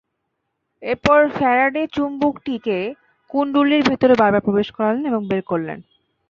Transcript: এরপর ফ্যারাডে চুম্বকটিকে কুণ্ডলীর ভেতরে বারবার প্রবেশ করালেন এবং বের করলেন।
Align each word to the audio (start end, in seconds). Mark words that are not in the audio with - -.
এরপর 0.83 1.19
ফ্যারাডে 1.29 1.83
চুম্বকটিকে 1.93 2.77
কুণ্ডলীর 3.29 3.83
ভেতরে 3.89 4.13
বারবার 4.15 4.45
প্রবেশ 4.47 4.67
করালেন 4.71 5.03
এবং 5.05 5.21
বের 5.27 5.41
করলেন। 5.43 5.79